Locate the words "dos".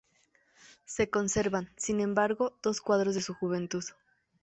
2.63-2.81